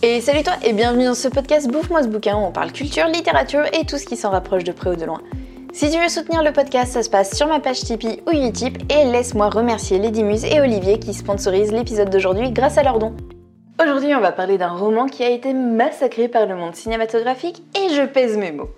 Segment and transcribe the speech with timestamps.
[0.00, 3.08] Et salut toi et bienvenue dans ce podcast Bouffe-moi ce bouquin où on parle culture,
[3.08, 5.20] littérature et tout ce qui s'en rapproche de près ou de loin.
[5.72, 8.78] Si tu veux soutenir le podcast, ça se passe sur ma page Tipeee ou Utip
[8.92, 13.16] et laisse-moi remercier Lady Muse et Olivier qui sponsorisent l'épisode d'aujourd'hui grâce à leurs dons.
[13.82, 17.92] Aujourd'hui, on va parler d'un roman qui a été massacré par le monde cinématographique et
[17.92, 18.70] je pèse mes mots.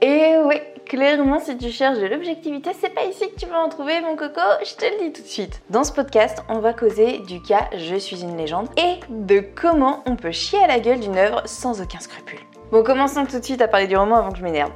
[0.00, 0.56] Et oui,
[0.88, 4.16] clairement, si tu cherches de l'objectivité, c'est pas ici que tu vas en trouver, mon
[4.16, 5.62] coco, je te le dis tout de suite.
[5.70, 10.02] Dans ce podcast, on va causer du cas Je suis une légende et de comment
[10.06, 12.40] on peut chier à la gueule d'une œuvre sans aucun scrupule.
[12.72, 14.72] Bon, commençons tout de suite à parler du roman avant que je m'énerve.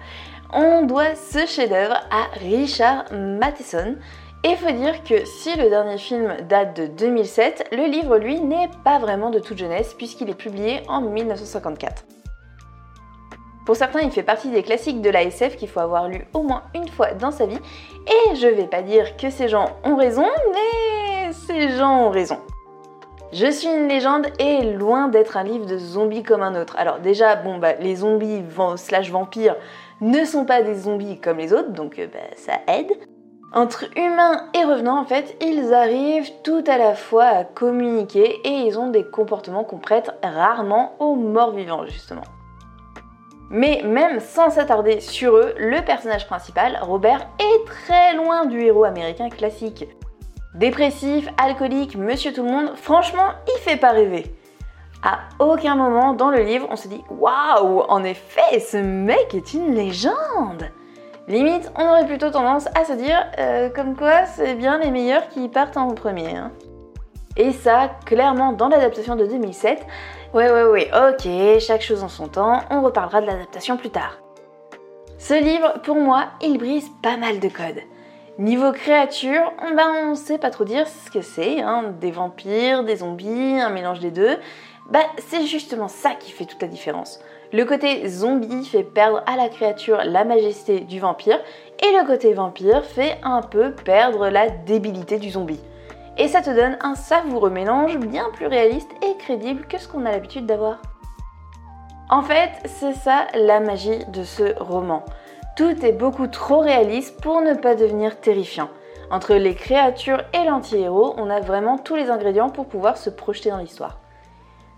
[0.53, 3.97] On doit ce chef-d'œuvre à Richard Matheson.
[4.45, 8.71] Et faut dire que si le dernier film date de 2007, le livre lui n'est
[8.85, 12.05] pas vraiment de toute jeunesse puisqu'il est publié en 1954.
[13.65, 16.43] Pour certains, il fait partie des classiques de la SF qu'il faut avoir lu au
[16.43, 17.61] moins une fois dans sa vie.
[18.07, 22.39] Et je vais pas dire que ces gens ont raison, mais ces gens ont raison.
[23.33, 26.75] Je suis une légende et loin d'être un livre de zombies comme un autre.
[26.77, 28.43] Alors déjà, bon bah les zombies
[28.77, 29.57] slash vampires
[30.03, 32.93] ne sont pas des zombies comme les autres, donc euh, bah, ça aide.
[33.55, 38.67] Entre humains et revenants, en fait, ils arrivent tout à la fois à communiquer et
[38.67, 42.25] ils ont des comportements qu'on prête rarement aux morts vivants, justement.
[43.53, 48.85] Mais même sans s'attarder sur eux, le personnage principal, Robert, est très loin du héros
[48.85, 49.87] américain classique.
[50.55, 54.35] Dépressif, alcoolique, monsieur tout le monde, franchement, il fait pas rêver.
[55.03, 59.53] À aucun moment dans le livre, on se dit Waouh, en effet, ce mec est
[59.53, 60.71] une légende
[61.29, 65.29] Limite, on aurait plutôt tendance à se dire euh, comme quoi c'est bien les meilleurs
[65.29, 66.37] qui partent en premier.
[66.37, 66.53] Hein.
[67.37, 69.87] Et ça, clairement, dans l'adaptation de 2007,
[70.35, 74.17] Ouais, ouais, ouais, ok, chaque chose en son temps, on reparlera de l'adaptation plus tard.
[75.19, 77.83] Ce livre, pour moi, il brise pas mal de codes.
[78.39, 82.97] Niveau créature, ben on sait pas trop dire ce que c'est, hein, des vampires, des
[82.97, 84.39] zombies, un mélange des deux.
[84.91, 87.21] Bah c'est justement ça qui fait toute la différence.
[87.53, 91.39] Le côté zombie fait perdre à la créature la majesté du vampire
[91.83, 95.61] et le côté vampire fait un peu perdre la débilité du zombie
[96.19, 100.07] et ça te donne un savoureux mélange bien plus réaliste et crédible que ce qu'on
[100.07, 100.83] a l'habitude d'avoir.
[102.11, 105.05] En fait, c'est ça la magie de ce roman.
[105.57, 108.69] Tout est beaucoup trop réaliste pour ne pas devenir terrifiant.
[109.11, 113.51] Entre les créatures et l'anti-héros, on a vraiment tous les ingrédients pour pouvoir se projeter
[113.51, 113.99] dans l'histoire.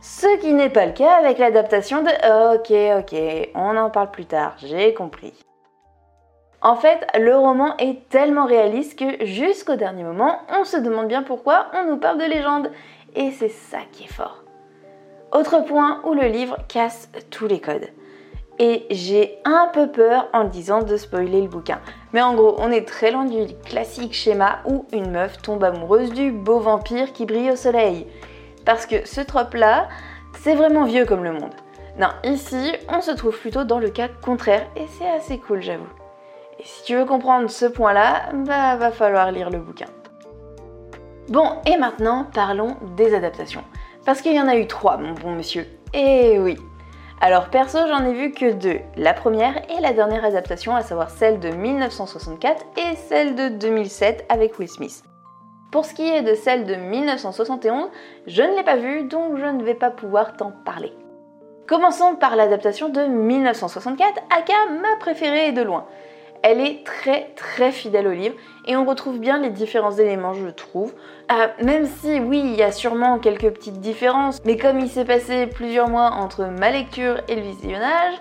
[0.01, 4.27] Ce qui n'est pas le cas avec l'adaptation de Ok, ok, on en parle plus
[4.27, 5.33] tard, j'ai compris.
[6.65, 11.23] En fait, le roman est tellement réaliste que jusqu'au dernier moment, on se demande bien
[11.23, 12.71] pourquoi on nous parle de légende.
[13.15, 14.43] Et c'est ça qui est fort.
[15.31, 17.89] Autre point où le livre casse tous les codes.
[18.59, 21.81] Et j'ai un peu peur en le disant de spoiler le bouquin.
[22.15, 26.15] Mais en gros, on est très loin du classique schéma où une meuf tombe amoureuse
[26.15, 28.07] du beau vampire qui brille au soleil.
[28.65, 29.89] Parce que ce trope-là,
[30.39, 31.55] c'est vraiment vieux comme le monde.
[31.99, 36.04] Non, ici, on se trouve plutôt dans le cas contraire et c'est assez cool, j'avoue.
[36.65, 39.85] Si tu veux comprendre ce point-là, bah va falloir lire le bouquin.
[41.29, 43.65] Bon, et maintenant parlons des adaptations.
[44.07, 45.67] Parce qu'il y en a eu trois, mon bon monsieur.
[45.93, 46.57] Eh oui.
[47.21, 48.81] Alors perso, j'en ai vu que deux.
[48.97, 54.25] La première et la dernière adaptation, à savoir celle de 1964 et celle de 2007
[54.31, 55.05] avec Will Smith.
[55.71, 57.91] Pour ce qui est de celle de 1971,
[58.27, 60.95] je ne l'ai pas vue, donc je ne vais pas pouvoir t'en parler.
[61.67, 65.87] Commençons par l'adaptation de 1964, aka ma préférée de loin.
[66.47, 68.35] Elle est très très fidèle au livre
[68.67, 70.93] et on retrouve bien les différents éléments, je trouve.
[71.33, 75.07] Euh, même si, oui, il y a sûrement quelques petites différences, mais comme il s'est
[75.07, 78.17] passé plusieurs mois entre ma lecture et le visionnage,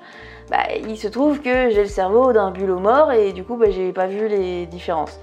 [0.50, 3.70] bah, il se trouve que j'ai le cerveau d'un bulot mort et du coup, bah,
[3.70, 5.20] j'ai pas vu les différences.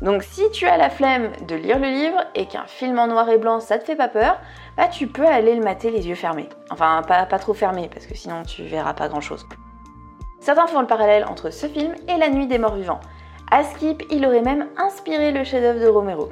[0.00, 3.28] Donc si tu as la flemme de lire le livre et qu'un film en noir
[3.28, 4.38] et blanc ça te fait pas peur,
[4.76, 6.48] bah tu peux aller le mater les yeux fermés.
[6.70, 9.44] Enfin pas, pas trop fermés parce que sinon tu verras pas grand chose.
[10.40, 13.00] Certains font le parallèle entre ce film et La Nuit des Morts Vivants.
[13.50, 16.28] À Skip, il aurait même inspiré le chef-d'œuvre de Romero.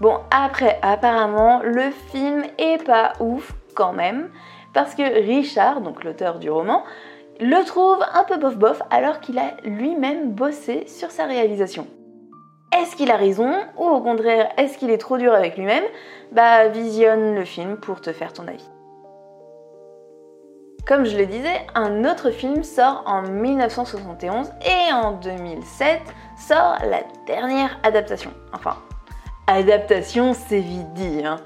[0.00, 4.30] Bon, après, apparemment, le film est pas ouf quand même,
[4.72, 6.84] parce que Richard, donc l'auteur du roman,
[7.40, 11.86] le trouve un peu bof-bof alors qu'il a lui-même bossé sur sa réalisation.
[12.76, 15.84] Est-ce qu'il a raison ou au contraire est-ce qu'il est trop dur avec lui-même?
[16.32, 18.68] Bah visionne le film pour te faire ton avis.
[20.88, 26.00] Comme je le disais, un autre film sort en 1971 et en 2007
[26.38, 28.32] sort la dernière adaptation.
[28.54, 28.78] Enfin,
[29.46, 31.26] adaptation c'est vite dit.
[31.26, 31.40] Hein.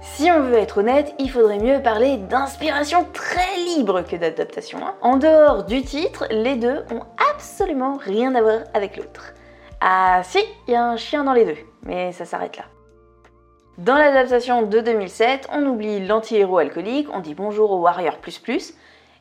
[0.00, 4.80] Si on veut être honnête, il faudrait mieux parler d'inspiration très libre que d'adaptation.
[4.84, 4.94] Hein.
[5.00, 7.02] En dehors du titre, les deux ont
[7.32, 9.32] absolument rien à voir avec l'autre.
[9.80, 12.64] Ah si, il y a un chien dans les deux, mais ça s'arrête là.
[13.78, 18.16] Dans l'adaptation de 2007, on oublie l'anti-héros alcoolique, on dit bonjour au Warrior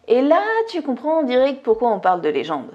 [0.07, 2.71] et là tu comprends en direct pourquoi on parle de légende.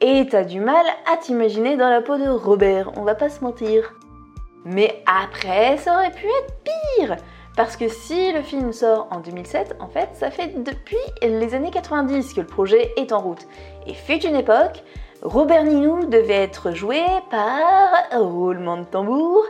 [0.00, 3.42] Et t'as du mal à t'imaginer dans la peau de Robert, on va pas se
[3.44, 3.94] mentir.
[4.64, 7.16] Mais après, ça aurait pu être pire
[7.56, 11.70] parce que si le film sort en 2007, en fait, ça fait depuis les années
[11.70, 13.46] 90 que le projet est en route.
[13.86, 14.82] Et fut une époque,
[15.20, 19.44] Robert Ninou devait être joué par, roulement de tambour,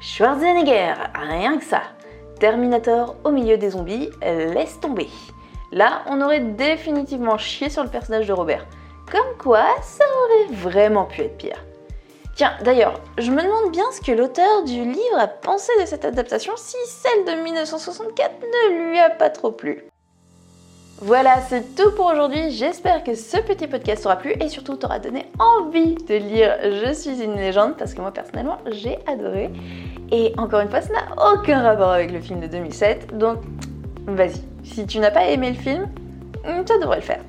[0.00, 1.82] Schwarzenegger, rien que ça.
[2.40, 5.08] Terminator au milieu des zombies, laisse tomber.
[5.72, 8.66] Là, on aurait définitivement chié sur le personnage de Robert.
[9.10, 11.64] Comme quoi, ça aurait vraiment pu être pire.
[12.34, 16.04] Tiens, d'ailleurs, je me demande bien ce que l'auteur du livre a pensé de cette
[16.04, 19.84] adaptation si celle de 1964 ne lui a pas trop plu.
[21.00, 22.50] Voilà, c'est tout pour aujourd'hui.
[22.50, 26.92] J'espère que ce petit podcast t'aura plu et surtout t'aura donné envie de lire Je
[26.92, 29.50] suis une légende parce que moi personnellement j'ai adoré.
[30.10, 33.16] Et encore une fois, ça n'a aucun rapport avec le film de 2007.
[33.16, 33.38] Donc
[34.06, 35.88] vas-y, si tu n'as pas aimé le film,
[36.66, 37.20] ça devrait le faire.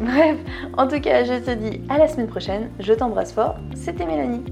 [0.00, 0.36] Bref,
[0.76, 2.70] en tout cas, je te dis à la semaine prochaine.
[2.80, 3.56] Je t'embrasse fort.
[3.74, 4.42] C'était Mélanie.